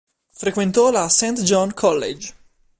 Frequentò 0.33 0.89
la 0.89 1.07
St. 1.09 1.43
John 1.43 1.75
College. 1.75 2.33